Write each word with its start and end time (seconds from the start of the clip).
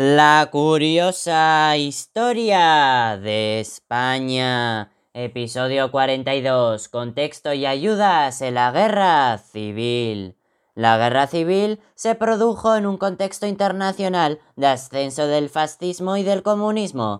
La 0.00 0.48
curiosa 0.52 1.76
historia 1.76 3.18
de 3.20 3.58
España. 3.58 4.92
Episodio 5.12 5.90
42. 5.90 6.88
Contexto 6.88 7.52
y 7.52 7.66
ayudas 7.66 8.40
en 8.42 8.54
la 8.54 8.70
guerra 8.70 9.38
civil. 9.38 10.36
La 10.76 10.98
guerra 10.98 11.26
civil 11.26 11.80
se 11.96 12.14
produjo 12.14 12.76
en 12.76 12.86
un 12.86 12.96
contexto 12.96 13.48
internacional 13.48 14.38
de 14.54 14.68
ascenso 14.68 15.26
del 15.26 15.48
fascismo 15.48 16.16
y 16.16 16.22
del 16.22 16.44
comunismo. 16.44 17.18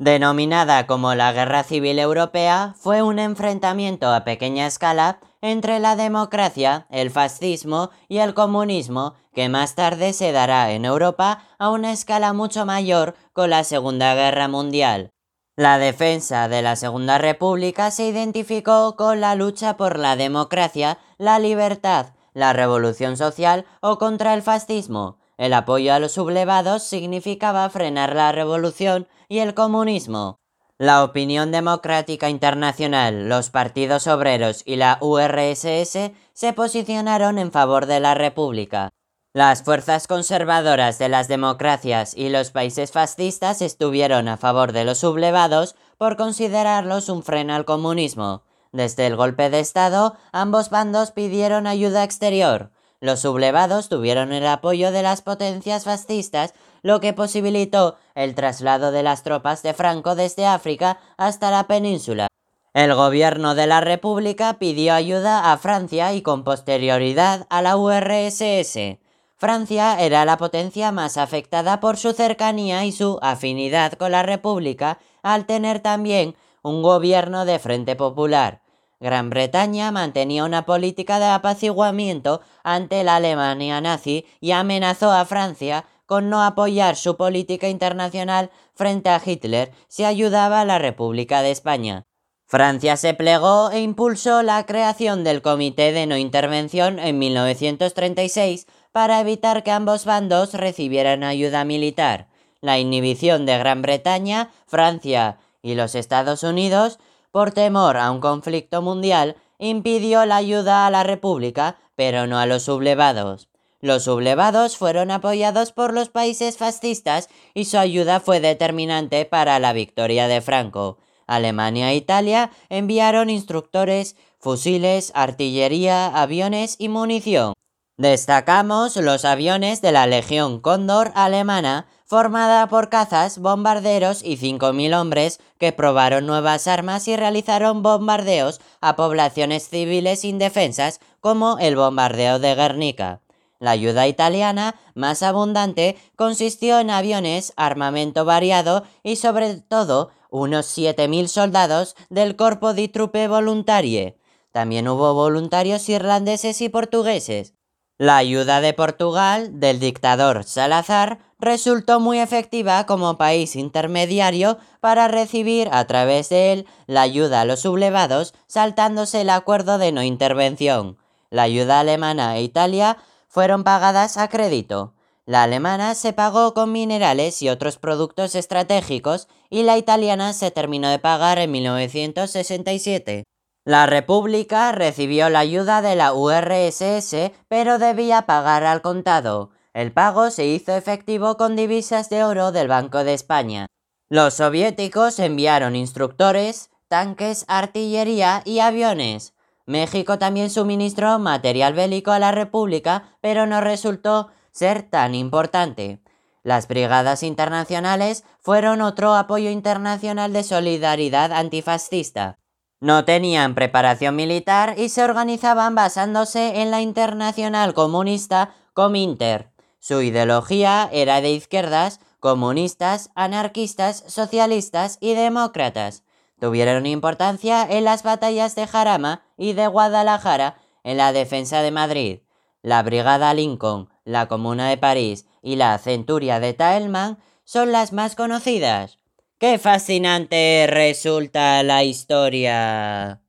Denominada 0.00 0.86
como 0.86 1.16
la 1.16 1.32
Guerra 1.32 1.64
Civil 1.64 1.98
Europea, 1.98 2.76
fue 2.78 3.02
un 3.02 3.18
enfrentamiento 3.18 4.14
a 4.14 4.22
pequeña 4.22 4.68
escala 4.68 5.18
entre 5.40 5.80
la 5.80 5.96
democracia, 5.96 6.86
el 6.88 7.10
fascismo 7.10 7.90
y 8.08 8.18
el 8.18 8.32
comunismo, 8.32 9.14
que 9.34 9.48
más 9.48 9.74
tarde 9.74 10.12
se 10.12 10.30
dará 10.30 10.70
en 10.70 10.84
Europa 10.84 11.42
a 11.58 11.70
una 11.70 11.90
escala 11.90 12.32
mucho 12.32 12.64
mayor 12.64 13.16
con 13.32 13.50
la 13.50 13.64
Segunda 13.64 14.14
Guerra 14.14 14.46
Mundial. 14.46 15.10
La 15.56 15.78
defensa 15.78 16.46
de 16.46 16.62
la 16.62 16.76
Segunda 16.76 17.18
República 17.18 17.90
se 17.90 18.06
identificó 18.06 18.94
con 18.94 19.20
la 19.20 19.34
lucha 19.34 19.76
por 19.76 19.98
la 19.98 20.14
democracia, 20.14 20.98
la 21.18 21.40
libertad, 21.40 22.14
la 22.34 22.52
revolución 22.52 23.16
social 23.16 23.66
o 23.80 23.98
contra 23.98 24.34
el 24.34 24.42
fascismo. 24.42 25.18
El 25.38 25.54
apoyo 25.54 25.94
a 25.94 26.00
los 26.00 26.12
sublevados 26.12 26.82
significaba 26.82 27.70
frenar 27.70 28.14
la 28.16 28.32
revolución 28.32 29.06
y 29.28 29.38
el 29.38 29.54
comunismo. 29.54 30.40
La 30.78 31.04
opinión 31.04 31.52
democrática 31.52 32.28
internacional, 32.28 33.28
los 33.28 33.50
partidos 33.50 34.08
obreros 34.08 34.62
y 34.66 34.76
la 34.76 34.98
URSS 35.00 36.12
se 36.32 36.52
posicionaron 36.52 37.38
en 37.38 37.52
favor 37.52 37.86
de 37.86 38.00
la 38.00 38.14
República. 38.14 38.90
Las 39.32 39.62
fuerzas 39.62 40.08
conservadoras 40.08 40.98
de 40.98 41.08
las 41.08 41.28
democracias 41.28 42.16
y 42.16 42.30
los 42.30 42.50
países 42.50 42.90
fascistas 42.90 43.62
estuvieron 43.62 44.26
a 44.26 44.36
favor 44.36 44.72
de 44.72 44.84
los 44.84 44.98
sublevados 44.98 45.76
por 45.98 46.16
considerarlos 46.16 47.08
un 47.08 47.22
freno 47.22 47.54
al 47.54 47.64
comunismo. 47.64 48.42
Desde 48.72 49.06
el 49.06 49.14
golpe 49.14 49.50
de 49.50 49.60
Estado, 49.60 50.16
ambos 50.32 50.70
bandos 50.70 51.12
pidieron 51.12 51.68
ayuda 51.68 52.02
exterior. 52.02 52.72
Los 53.00 53.20
sublevados 53.20 53.88
tuvieron 53.88 54.32
el 54.32 54.46
apoyo 54.46 54.90
de 54.90 55.02
las 55.02 55.22
potencias 55.22 55.84
fascistas, 55.84 56.52
lo 56.82 57.00
que 57.00 57.12
posibilitó 57.12 57.96
el 58.14 58.34
traslado 58.34 58.90
de 58.90 59.04
las 59.04 59.22
tropas 59.22 59.62
de 59.62 59.72
Franco 59.72 60.16
desde 60.16 60.46
África 60.46 60.98
hasta 61.16 61.50
la 61.50 61.68
península. 61.68 62.26
El 62.74 62.94
gobierno 62.94 63.54
de 63.54 63.66
la 63.66 63.80
República 63.80 64.58
pidió 64.58 64.94
ayuda 64.94 65.52
a 65.52 65.58
Francia 65.58 66.12
y 66.12 66.22
con 66.22 66.44
posterioridad 66.44 67.46
a 67.50 67.62
la 67.62 67.76
URSS. 67.76 68.98
Francia 69.36 70.00
era 70.00 70.24
la 70.24 70.36
potencia 70.36 70.90
más 70.90 71.16
afectada 71.16 71.78
por 71.78 71.96
su 71.96 72.12
cercanía 72.12 72.84
y 72.84 72.90
su 72.90 73.18
afinidad 73.22 73.92
con 73.92 74.10
la 74.10 74.24
República 74.24 74.98
al 75.22 75.46
tener 75.46 75.80
también 75.80 76.34
un 76.62 76.82
gobierno 76.82 77.44
de 77.44 77.60
Frente 77.60 77.94
Popular. 77.94 78.60
Gran 79.00 79.30
Bretaña 79.30 79.92
mantenía 79.92 80.44
una 80.44 80.66
política 80.66 81.20
de 81.20 81.26
apaciguamiento 81.26 82.40
ante 82.64 83.04
la 83.04 83.16
Alemania 83.16 83.80
nazi 83.80 84.26
y 84.40 84.50
amenazó 84.50 85.12
a 85.12 85.24
Francia 85.24 85.84
con 86.04 86.30
no 86.30 86.42
apoyar 86.42 86.96
su 86.96 87.16
política 87.16 87.68
internacional 87.68 88.50
frente 88.74 89.10
a 89.10 89.22
Hitler 89.24 89.70
si 89.88 90.04
ayudaba 90.04 90.62
a 90.62 90.64
la 90.64 90.78
República 90.78 91.42
de 91.42 91.50
España. 91.50 92.06
Francia 92.44 92.96
se 92.96 93.12
plegó 93.12 93.70
e 93.70 93.82
impulsó 93.82 94.42
la 94.42 94.64
creación 94.64 95.22
del 95.22 95.42
Comité 95.42 95.92
de 95.92 96.06
No 96.06 96.16
Intervención 96.16 96.98
en 96.98 97.18
1936 97.18 98.66
para 98.90 99.20
evitar 99.20 99.62
que 99.62 99.70
ambos 99.70 100.06
bandos 100.06 100.54
recibieran 100.54 101.24
ayuda 101.24 101.66
militar. 101.66 102.28
La 102.62 102.78
inhibición 102.78 103.44
de 103.44 103.58
Gran 103.58 103.82
Bretaña, 103.82 104.50
Francia 104.66 105.38
y 105.60 105.74
los 105.74 105.94
Estados 105.94 106.42
Unidos 106.42 106.98
por 107.30 107.52
temor 107.52 107.96
a 107.96 108.10
un 108.10 108.20
conflicto 108.20 108.82
mundial, 108.82 109.36
impidió 109.58 110.24
la 110.26 110.36
ayuda 110.36 110.86
a 110.86 110.90
la 110.90 111.02
República, 111.02 111.76
pero 111.96 112.26
no 112.26 112.38
a 112.38 112.46
los 112.46 112.64
sublevados. 112.64 113.48
Los 113.80 114.04
sublevados 114.04 114.76
fueron 114.76 115.10
apoyados 115.10 115.72
por 115.72 115.94
los 115.94 116.08
países 116.08 116.56
fascistas 116.56 117.28
y 117.54 117.66
su 117.66 117.78
ayuda 117.78 118.18
fue 118.18 118.40
determinante 118.40 119.24
para 119.24 119.58
la 119.58 119.72
victoria 119.72 120.26
de 120.26 120.40
Franco. 120.40 120.98
Alemania 121.28 121.92
e 121.92 121.96
Italia 121.96 122.50
enviaron 122.70 123.30
instructores, 123.30 124.16
fusiles, 124.40 125.12
artillería, 125.14 126.06
aviones 126.06 126.76
y 126.78 126.88
munición. 126.88 127.52
Destacamos 127.96 128.96
los 128.96 129.24
aviones 129.24 129.82
de 129.82 129.92
la 129.92 130.06
Legión 130.06 130.60
Cóndor 130.60 131.12
alemana, 131.14 131.86
formada 132.08 132.66
por 132.68 132.88
cazas, 132.88 133.38
bombarderos 133.38 134.24
y 134.24 134.38
5.000 134.38 134.98
hombres 134.98 135.40
que 135.58 135.72
probaron 135.72 136.26
nuevas 136.26 136.66
armas 136.66 137.06
y 137.06 137.16
realizaron 137.16 137.82
bombardeos 137.82 138.60
a 138.80 138.96
poblaciones 138.96 139.68
civiles 139.68 140.24
indefensas 140.24 141.00
como 141.20 141.58
el 141.58 141.76
bombardeo 141.76 142.38
de 142.38 142.54
Guernica. 142.54 143.20
La 143.60 143.72
ayuda 143.72 144.06
italiana, 144.06 144.76
más 144.94 145.22
abundante, 145.22 145.98
consistió 146.16 146.78
en 146.78 146.90
aviones, 146.90 147.52
armamento 147.56 148.24
variado 148.24 148.84
y 149.02 149.16
sobre 149.16 149.56
todo 149.56 150.10
unos 150.30 150.66
7.000 150.78 151.26
soldados 151.26 151.94
del 152.08 152.36
Corpo 152.36 152.72
di 152.72 152.88
Truppe 152.88 153.28
Voluntarie. 153.28 154.16
También 154.52 154.88
hubo 154.88 155.12
voluntarios 155.12 155.86
irlandeses 155.90 156.62
y 156.62 156.70
portugueses. 156.70 157.54
La 157.98 158.16
ayuda 158.16 158.60
de 158.60 158.72
Portugal 158.74 159.58
del 159.58 159.80
dictador 159.80 160.44
Salazar 160.44 161.18
resultó 161.38 162.00
muy 162.00 162.18
efectiva 162.18 162.84
como 162.86 163.18
país 163.18 163.56
intermediario 163.56 164.58
para 164.80 165.08
recibir 165.08 165.68
a 165.72 165.86
través 165.86 166.28
de 166.28 166.52
él 166.52 166.66
la 166.86 167.02
ayuda 167.02 167.42
a 167.42 167.44
los 167.44 167.60
sublevados 167.60 168.34
saltándose 168.46 169.20
el 169.20 169.30
acuerdo 169.30 169.78
de 169.78 169.92
no 169.92 170.02
intervención. 170.02 170.98
La 171.30 171.42
ayuda 171.42 171.80
alemana 171.80 172.36
e 172.36 172.42
Italia 172.42 172.96
fueron 173.28 173.62
pagadas 173.62 174.16
a 174.16 174.28
crédito. 174.28 174.94
La 175.26 175.42
alemana 175.42 175.94
se 175.94 176.14
pagó 176.14 176.54
con 176.54 176.72
minerales 176.72 177.42
y 177.42 177.50
otros 177.50 177.76
productos 177.76 178.34
estratégicos 178.34 179.28
y 179.50 179.62
la 179.62 179.76
italiana 179.76 180.32
se 180.32 180.50
terminó 180.50 180.88
de 180.88 180.98
pagar 180.98 181.38
en 181.38 181.50
1967. 181.52 183.24
La 183.64 183.84
República 183.84 184.72
recibió 184.72 185.28
la 185.28 185.40
ayuda 185.40 185.82
de 185.82 185.94
la 185.94 186.14
URSS, 186.14 187.32
pero 187.48 187.78
debía 187.78 188.22
pagar 188.22 188.64
al 188.64 188.80
contado. 188.80 189.50
El 189.78 189.92
pago 189.92 190.32
se 190.32 190.44
hizo 190.44 190.74
efectivo 190.74 191.36
con 191.36 191.54
divisas 191.54 192.10
de 192.10 192.24
oro 192.24 192.50
del 192.50 192.66
Banco 192.66 193.04
de 193.04 193.14
España. 193.14 193.68
Los 194.08 194.34
soviéticos 194.34 195.20
enviaron 195.20 195.76
instructores, 195.76 196.70
tanques, 196.88 197.44
artillería 197.46 198.42
y 198.44 198.58
aviones. 198.58 199.34
México 199.66 200.18
también 200.18 200.50
suministró 200.50 201.20
material 201.20 201.74
bélico 201.74 202.10
a 202.10 202.18
la 202.18 202.32
República, 202.32 203.16
pero 203.20 203.46
no 203.46 203.60
resultó 203.60 204.32
ser 204.50 204.82
tan 204.82 205.14
importante. 205.14 206.02
Las 206.42 206.66
brigadas 206.66 207.22
internacionales 207.22 208.24
fueron 208.40 208.80
otro 208.80 209.14
apoyo 209.14 209.48
internacional 209.48 210.32
de 210.32 210.42
solidaridad 210.42 211.30
antifascista. 211.30 212.36
No 212.80 213.04
tenían 213.04 213.54
preparación 213.54 214.16
militar 214.16 214.74
y 214.76 214.88
se 214.88 215.04
organizaban 215.04 215.76
basándose 215.76 216.62
en 216.62 216.72
la 216.72 216.80
internacional 216.80 217.74
comunista 217.74 218.56
Cominter. 218.74 219.52
Su 219.88 220.02
ideología 220.02 220.90
era 220.92 221.22
de 221.22 221.30
izquierdas, 221.30 221.98
comunistas, 222.20 223.08
anarquistas, 223.14 224.04
socialistas 224.06 224.98
y 225.00 225.14
demócratas. 225.14 226.02
Tuvieron 226.38 226.84
importancia 226.84 227.66
en 227.66 227.84
las 227.84 228.02
batallas 228.02 228.54
de 228.54 228.66
Jarama 228.66 229.22
y 229.38 229.54
de 229.54 229.66
Guadalajara 229.66 230.58
en 230.84 230.98
la 230.98 231.14
defensa 231.14 231.62
de 231.62 231.70
Madrid. 231.70 232.18
La 232.60 232.82
Brigada 232.82 233.32
Lincoln, 233.32 233.88
la 234.04 234.28
Comuna 234.28 234.68
de 234.68 234.76
París 234.76 235.24
y 235.40 235.56
la 235.56 235.78
Centuria 235.78 236.38
de 236.38 236.52
Taelman 236.52 237.16
son 237.44 237.72
las 237.72 237.94
más 237.94 238.14
conocidas. 238.14 238.98
¡Qué 239.38 239.58
fascinante 239.58 240.66
resulta 240.68 241.62
la 241.62 241.82
historia! 241.82 243.22